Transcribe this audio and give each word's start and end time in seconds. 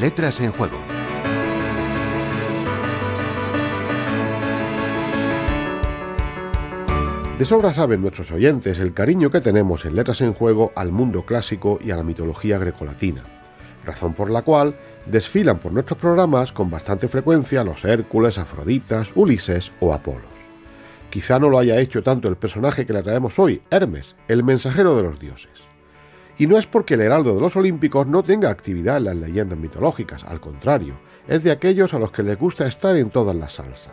Letras 0.00 0.40
en 0.40 0.50
Juego. 0.52 0.78
De 7.38 7.44
sobra 7.44 7.74
saben 7.74 8.00
nuestros 8.00 8.30
oyentes 8.30 8.78
el 8.78 8.94
cariño 8.94 9.30
que 9.30 9.42
tenemos 9.42 9.84
en 9.84 9.96
Letras 9.96 10.22
en 10.22 10.32
Juego 10.32 10.72
al 10.74 10.90
mundo 10.90 11.26
clásico 11.26 11.78
y 11.84 11.90
a 11.90 11.96
la 11.96 12.02
mitología 12.02 12.56
grecolatina, 12.56 13.24
razón 13.84 14.14
por 14.14 14.30
la 14.30 14.40
cual 14.40 14.74
desfilan 15.04 15.58
por 15.58 15.74
nuestros 15.74 15.98
programas 15.98 16.50
con 16.50 16.70
bastante 16.70 17.06
frecuencia 17.06 17.62
los 17.62 17.84
Hércules, 17.84 18.38
Afroditas, 18.38 19.10
Ulises 19.14 19.70
o 19.80 19.92
Apolos. 19.92 20.22
Quizá 21.10 21.38
no 21.38 21.50
lo 21.50 21.58
haya 21.58 21.78
hecho 21.78 22.02
tanto 22.02 22.26
el 22.28 22.36
personaje 22.36 22.86
que 22.86 22.94
le 22.94 23.02
traemos 23.02 23.38
hoy, 23.38 23.60
Hermes, 23.70 24.16
el 24.28 24.44
mensajero 24.44 24.96
de 24.96 25.02
los 25.02 25.20
dioses. 25.20 25.69
Y 26.40 26.46
no 26.46 26.56
es 26.56 26.66
porque 26.66 26.94
el 26.94 27.02
heraldo 27.02 27.34
de 27.34 27.40
los 27.42 27.54
olímpicos 27.54 28.06
no 28.06 28.22
tenga 28.22 28.48
actividad 28.48 28.96
en 28.96 29.04
las 29.04 29.16
leyendas 29.16 29.58
mitológicas, 29.58 30.24
al 30.24 30.40
contrario, 30.40 30.98
es 31.28 31.44
de 31.44 31.50
aquellos 31.50 31.92
a 31.92 31.98
los 31.98 32.12
que 32.12 32.22
les 32.22 32.38
gusta 32.38 32.66
estar 32.66 32.96
en 32.96 33.10
todas 33.10 33.36
las 33.36 33.52
salsas. 33.52 33.92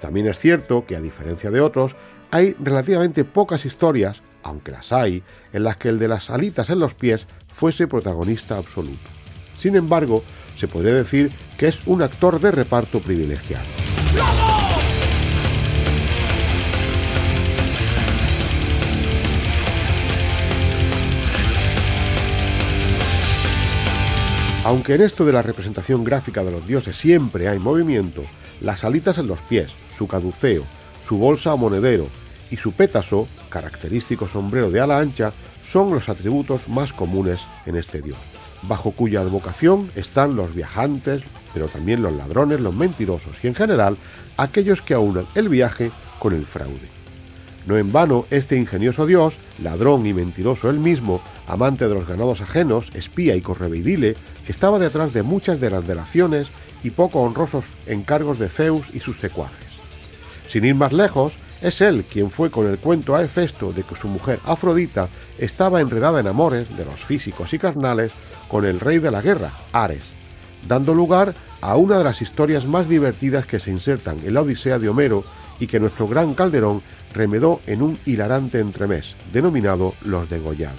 También 0.00 0.28
es 0.28 0.38
cierto 0.38 0.86
que, 0.86 0.94
a 0.94 1.00
diferencia 1.00 1.50
de 1.50 1.60
otros, 1.60 1.96
hay 2.30 2.54
relativamente 2.60 3.24
pocas 3.24 3.64
historias, 3.64 4.22
aunque 4.44 4.70
las 4.70 4.92
hay, 4.92 5.24
en 5.52 5.64
las 5.64 5.76
que 5.76 5.88
el 5.88 5.98
de 5.98 6.06
las 6.06 6.30
alitas 6.30 6.70
en 6.70 6.78
los 6.78 6.94
pies 6.94 7.26
fuese 7.52 7.88
protagonista 7.88 8.58
absoluto. 8.58 9.10
Sin 9.56 9.74
embargo, 9.74 10.22
se 10.56 10.68
podría 10.68 10.94
decir 10.94 11.32
que 11.58 11.66
es 11.66 11.84
un 11.84 12.02
actor 12.02 12.38
de 12.38 12.52
reparto 12.52 13.00
privilegiado. 13.00 13.66
Aunque 24.68 24.96
en 24.96 25.00
esto 25.00 25.24
de 25.24 25.32
la 25.32 25.40
representación 25.40 26.04
gráfica 26.04 26.44
de 26.44 26.50
los 26.50 26.66
dioses 26.66 26.94
siempre 26.94 27.48
hay 27.48 27.58
movimiento, 27.58 28.22
las 28.60 28.84
alitas 28.84 29.16
en 29.16 29.26
los 29.26 29.40
pies, 29.40 29.70
su 29.88 30.06
caduceo, 30.06 30.64
su 31.02 31.16
bolsa 31.16 31.52
a 31.52 31.56
monedero 31.56 32.06
y 32.50 32.58
su 32.58 32.72
pétaso, 32.72 33.26
característico 33.48 34.28
sombrero 34.28 34.70
de 34.70 34.78
ala 34.80 34.98
ancha, 34.98 35.32
son 35.64 35.90
los 35.94 36.10
atributos 36.10 36.68
más 36.68 36.92
comunes 36.92 37.40
en 37.64 37.76
este 37.76 38.02
dios, 38.02 38.18
bajo 38.60 38.90
cuya 38.90 39.22
advocación 39.22 39.90
están 39.96 40.36
los 40.36 40.54
viajantes, 40.54 41.22
pero 41.54 41.68
también 41.68 42.02
los 42.02 42.12
ladrones, 42.12 42.60
los 42.60 42.74
mentirosos 42.74 43.42
y 43.42 43.46
en 43.46 43.54
general 43.54 43.96
aquellos 44.36 44.82
que 44.82 44.92
aunan 44.92 45.24
el 45.34 45.48
viaje 45.48 45.90
con 46.18 46.34
el 46.34 46.44
fraude. 46.44 46.97
No 47.68 47.76
en 47.76 47.92
vano, 47.92 48.24
este 48.30 48.56
ingenioso 48.56 49.04
dios, 49.04 49.36
ladrón 49.62 50.06
y 50.06 50.14
mentiroso 50.14 50.70
él 50.70 50.78
mismo, 50.78 51.20
amante 51.46 51.86
de 51.86 51.94
los 51.94 52.08
ganados 52.08 52.40
ajenos, 52.40 52.90
espía 52.94 53.36
y 53.36 53.42
correveidile, 53.42 54.16
estaba 54.48 54.78
detrás 54.78 55.12
de 55.12 55.22
muchas 55.22 55.60
de 55.60 55.68
las 55.68 55.86
delaciones 55.86 56.48
y 56.82 56.88
poco 56.88 57.20
honrosos 57.20 57.66
encargos 57.84 58.38
de 58.38 58.48
Zeus 58.48 58.88
y 58.94 59.00
sus 59.00 59.18
secuaces. 59.18 59.66
Sin 60.48 60.64
ir 60.64 60.76
más 60.76 60.94
lejos, 60.94 61.34
es 61.60 61.82
él 61.82 62.06
quien 62.10 62.30
fue 62.30 62.50
con 62.50 62.66
el 62.66 62.78
cuento 62.78 63.14
a 63.14 63.22
Hefesto 63.22 63.74
de 63.74 63.82
que 63.82 63.96
su 63.96 64.08
mujer 64.08 64.40
Afrodita 64.46 65.08
estaba 65.36 65.82
enredada 65.82 66.20
en 66.20 66.26
amores 66.26 66.74
de 66.74 66.86
los 66.86 67.04
físicos 67.04 67.52
y 67.52 67.58
carnales 67.58 68.12
con 68.48 68.64
el 68.64 68.80
rey 68.80 68.98
de 68.98 69.10
la 69.10 69.20
guerra, 69.20 69.52
Ares, 69.72 70.04
dando 70.66 70.94
lugar 70.94 71.34
a 71.60 71.76
una 71.76 71.98
de 71.98 72.04
las 72.04 72.22
historias 72.22 72.64
más 72.64 72.88
divertidas 72.88 73.44
que 73.44 73.60
se 73.60 73.70
insertan 73.70 74.20
en 74.24 74.32
la 74.32 74.40
Odisea 74.40 74.78
de 74.78 74.88
Homero 74.88 75.22
y 75.60 75.66
que 75.66 75.80
nuestro 75.80 76.06
gran 76.08 76.34
Calderón 76.34 76.82
remedó 77.14 77.60
en 77.66 77.82
un 77.82 77.98
hilarante 78.06 78.60
entremés, 78.60 79.14
denominado 79.32 79.94
Los 80.04 80.28
Degollados. 80.28 80.76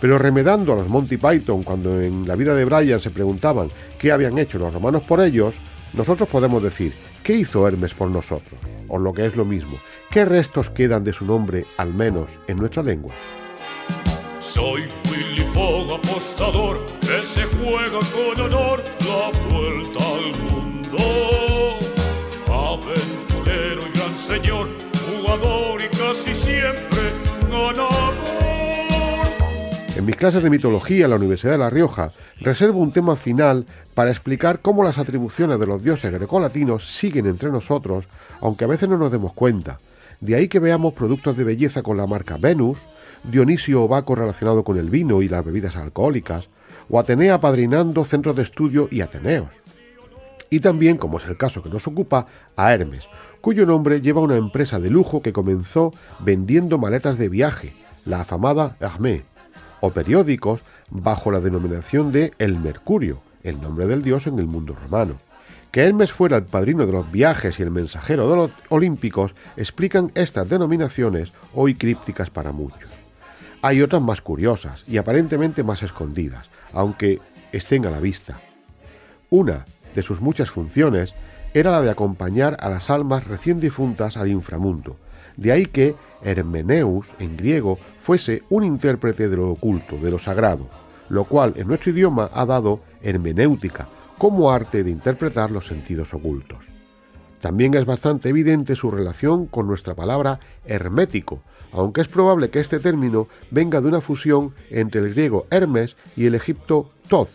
Pero 0.00 0.18
remedando 0.18 0.72
a 0.72 0.76
los 0.76 0.88
Monty 0.88 1.16
Python 1.16 1.62
cuando 1.62 2.00
en 2.00 2.26
la 2.26 2.34
vida 2.34 2.54
de 2.54 2.64
Brian 2.64 3.00
se 3.00 3.10
preguntaban 3.10 3.68
qué 3.98 4.10
habían 4.10 4.36
hecho 4.38 4.58
los 4.58 4.74
romanos 4.74 5.02
por 5.02 5.20
ellos, 5.20 5.54
nosotros 5.92 6.28
podemos 6.28 6.62
decir, 6.62 6.92
¿qué 7.22 7.34
hizo 7.34 7.66
Hermes 7.68 7.94
por 7.94 8.08
nosotros? 8.08 8.60
O 8.88 8.98
lo 8.98 9.12
que 9.12 9.26
es 9.26 9.36
lo 9.36 9.44
mismo, 9.44 9.78
¿qué 10.10 10.24
restos 10.24 10.70
quedan 10.70 11.04
de 11.04 11.12
su 11.12 11.24
nombre, 11.24 11.66
al 11.76 11.94
menos 11.94 12.28
en 12.48 12.58
nuestra 12.58 12.82
lengua? 12.82 13.12
Soy 14.40 14.82
Willy 15.08 15.46
Fogg, 15.54 15.94
apostador, 15.94 16.84
que 17.00 17.22
se 17.22 17.44
juega 17.44 18.00
con 18.12 18.40
honor 18.40 18.82
la 19.06 19.30
vuelta 19.48 19.98
al 20.04 20.51
señor, 24.22 24.68
jugador 25.04 25.82
y 25.82 25.88
casi 25.96 26.32
siempre 26.32 27.12
ganador. 27.50 28.14
En 29.96 30.06
mis 30.06 30.14
clases 30.14 30.44
de 30.44 30.48
mitología 30.48 31.04
en 31.04 31.10
la 31.10 31.16
Universidad 31.16 31.52
de 31.52 31.58
La 31.58 31.70
Rioja 31.70 32.12
reservo 32.40 32.78
un 32.78 32.92
tema 32.92 33.16
final 33.16 33.66
para 33.94 34.12
explicar 34.12 34.60
cómo 34.60 34.84
las 34.84 34.98
atribuciones 34.98 35.58
de 35.58 35.66
los 35.66 35.82
dioses 35.82 36.12
grecolatinos 36.12 36.86
siguen 36.86 37.26
entre 37.26 37.50
nosotros, 37.50 38.06
aunque 38.40 38.64
a 38.64 38.68
veces 38.68 38.88
no 38.88 38.96
nos 38.96 39.10
demos 39.10 39.32
cuenta. 39.32 39.80
De 40.20 40.36
ahí 40.36 40.46
que 40.46 40.60
veamos 40.60 40.94
productos 40.94 41.36
de 41.36 41.42
belleza 41.42 41.82
con 41.82 41.96
la 41.96 42.06
marca 42.06 42.36
Venus, 42.38 42.78
Dionisio 43.24 43.82
o 43.82 43.88
Baco 43.88 44.14
relacionado 44.14 44.62
con 44.62 44.78
el 44.78 44.88
vino 44.88 45.20
y 45.20 45.28
las 45.28 45.44
bebidas 45.44 45.74
alcohólicas, 45.74 46.44
o 46.88 47.00
Atenea 47.00 47.40
padrinando 47.40 48.04
centros 48.04 48.36
de 48.36 48.44
estudio 48.44 48.88
y 48.90 49.00
ateneos. 49.00 49.61
Y 50.52 50.60
también, 50.60 50.98
como 50.98 51.16
es 51.16 51.24
el 51.24 51.38
caso 51.38 51.62
que 51.62 51.70
nos 51.70 51.86
ocupa, 51.86 52.26
a 52.56 52.74
Hermes, 52.74 53.08
cuyo 53.40 53.64
nombre 53.64 54.02
lleva 54.02 54.20
una 54.20 54.36
empresa 54.36 54.78
de 54.80 54.90
lujo 54.90 55.22
que 55.22 55.32
comenzó 55.32 55.94
vendiendo 56.18 56.76
maletas 56.76 57.16
de 57.16 57.30
viaje, 57.30 57.72
la 58.04 58.20
afamada 58.20 58.76
Hermé, 58.78 59.22
o 59.80 59.92
periódicos 59.92 60.60
bajo 60.90 61.30
la 61.30 61.40
denominación 61.40 62.12
de 62.12 62.34
El 62.38 62.60
Mercurio, 62.60 63.22
el 63.42 63.62
nombre 63.62 63.86
del 63.86 64.02
dios 64.02 64.26
en 64.26 64.38
el 64.38 64.46
mundo 64.46 64.74
romano. 64.74 65.14
Que 65.70 65.84
Hermes 65.84 66.12
fuera 66.12 66.36
el 66.36 66.44
padrino 66.44 66.84
de 66.84 66.92
los 66.92 67.10
viajes 67.10 67.58
y 67.58 67.62
el 67.62 67.70
mensajero 67.70 68.28
de 68.28 68.36
los 68.36 68.50
olímpicos 68.68 69.34
explican 69.56 70.12
estas 70.14 70.50
denominaciones 70.50 71.32
hoy 71.54 71.76
crípticas 71.76 72.28
para 72.28 72.52
muchos. 72.52 72.90
Hay 73.62 73.80
otras 73.80 74.02
más 74.02 74.20
curiosas 74.20 74.86
y 74.86 74.98
aparentemente 74.98 75.64
más 75.64 75.82
escondidas, 75.82 76.50
aunque 76.74 77.20
estén 77.52 77.86
a 77.86 77.90
la 77.90 78.00
vista. 78.00 78.38
Una 79.30 79.64
de 79.94 80.02
sus 80.02 80.20
muchas 80.20 80.50
funciones 80.50 81.14
era 81.54 81.70
la 81.70 81.82
de 81.82 81.90
acompañar 81.90 82.56
a 82.60 82.70
las 82.70 82.90
almas 82.90 83.26
recién 83.26 83.60
difuntas 83.60 84.16
al 84.16 84.30
inframundo, 84.30 84.96
de 85.36 85.52
ahí 85.52 85.66
que 85.66 85.94
Hermeneus, 86.22 87.08
en 87.18 87.36
griego, 87.36 87.78
fuese 88.00 88.42
un 88.50 88.64
intérprete 88.64 89.28
de 89.28 89.36
lo 89.36 89.50
oculto, 89.50 89.96
de 89.96 90.10
lo 90.10 90.18
sagrado, 90.18 90.68
lo 91.08 91.24
cual 91.24 91.54
en 91.56 91.68
nuestro 91.68 91.90
idioma 91.90 92.30
ha 92.32 92.46
dado 92.46 92.80
hermenéutica, 93.02 93.88
como 94.18 94.50
arte 94.50 94.84
de 94.84 94.90
interpretar 94.90 95.50
los 95.50 95.66
sentidos 95.66 96.14
ocultos. 96.14 96.64
También 97.40 97.74
es 97.74 97.84
bastante 97.84 98.28
evidente 98.28 98.76
su 98.76 98.90
relación 98.90 99.46
con 99.46 99.66
nuestra 99.66 99.94
palabra 99.94 100.38
hermético, 100.64 101.42
aunque 101.72 102.02
es 102.02 102.08
probable 102.08 102.50
que 102.50 102.60
este 102.60 102.78
término 102.78 103.26
venga 103.50 103.80
de 103.80 103.88
una 103.88 104.00
fusión 104.00 104.54
entre 104.70 105.00
el 105.00 105.10
griego 105.10 105.46
Hermes 105.50 105.96
y 106.16 106.26
el 106.26 106.34
egipto 106.34 106.90
Thoth, 107.08 107.30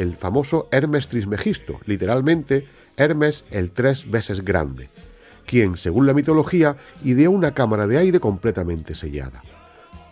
el 0.00 0.16
famoso 0.16 0.66
Hermes 0.70 1.08
Trismegisto, 1.08 1.78
literalmente 1.84 2.66
Hermes 2.96 3.44
el 3.50 3.70
tres 3.70 4.10
veces 4.10 4.44
grande, 4.44 4.88
quien, 5.46 5.76
según 5.76 6.06
la 6.06 6.14
mitología, 6.14 6.76
ideó 7.04 7.30
una 7.30 7.52
cámara 7.52 7.86
de 7.86 7.98
aire 7.98 8.18
completamente 8.18 8.94
sellada. 8.94 9.42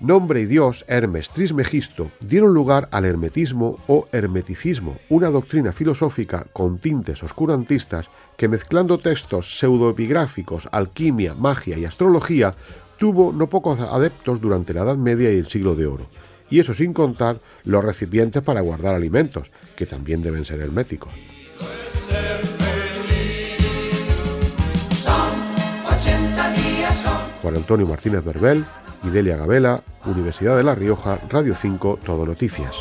Nombre 0.00 0.42
y 0.42 0.46
dios 0.46 0.84
Hermes 0.88 1.30
Trismegisto 1.30 2.10
dieron 2.20 2.52
lugar 2.54 2.88
al 2.92 3.04
hermetismo 3.04 3.78
o 3.88 4.06
hermeticismo, 4.12 4.98
una 5.08 5.30
doctrina 5.30 5.72
filosófica 5.72 6.46
con 6.52 6.78
tintes 6.78 7.22
oscurantistas 7.22 8.08
que 8.36 8.46
mezclando 8.46 8.98
textos 8.98 9.58
pseudoepigráficos, 9.58 10.68
alquimia, 10.70 11.34
magia 11.34 11.78
y 11.78 11.84
astrología, 11.86 12.54
tuvo 12.98 13.32
no 13.32 13.48
pocos 13.48 13.80
adeptos 13.80 14.40
durante 14.40 14.74
la 14.74 14.82
Edad 14.82 14.96
Media 14.96 15.32
y 15.32 15.38
el 15.38 15.48
siglo 15.48 15.74
de 15.74 15.86
Oro, 15.86 16.08
y 16.50 16.60
eso 16.60 16.74
sin 16.74 16.92
contar 16.92 17.40
los 17.64 17.84
recipientes 17.84 18.42
para 18.42 18.60
guardar 18.60 18.94
alimentos, 18.94 19.50
que 19.76 19.86
también 19.86 20.22
deben 20.22 20.44
ser 20.44 20.60
herméticos. 20.60 21.12
Juan 27.42 27.56
Antonio 27.56 27.86
Martínez 27.86 28.24
Berbel, 28.24 28.64
Idelia 29.04 29.36
Gabela, 29.36 29.82
Universidad 30.06 30.56
de 30.56 30.64
La 30.64 30.74
Rioja, 30.74 31.18
Radio 31.30 31.54
5, 31.54 32.00
Todo 32.04 32.26
Noticias. 32.26 32.74